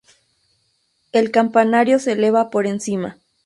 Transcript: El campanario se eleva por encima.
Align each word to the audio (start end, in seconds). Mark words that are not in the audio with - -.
El 1.11 1.29
campanario 1.29 1.99
se 1.99 2.13
eleva 2.13 2.49
por 2.49 2.65
encima. 2.65 3.19